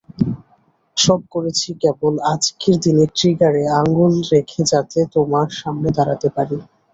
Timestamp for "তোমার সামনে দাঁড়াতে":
5.15-6.27